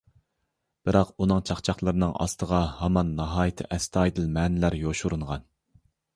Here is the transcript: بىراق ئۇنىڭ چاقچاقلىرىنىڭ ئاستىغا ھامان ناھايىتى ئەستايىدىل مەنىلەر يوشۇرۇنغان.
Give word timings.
بىراق 0.89 1.11
ئۇنىڭ 1.25 1.43
چاقچاقلىرىنىڭ 1.49 2.15
ئاستىغا 2.25 2.63
ھامان 2.79 3.13
ناھايىتى 3.21 3.69
ئەستايىدىل 3.77 4.35
مەنىلەر 4.41 4.79
يوشۇرۇنغان. 4.83 5.49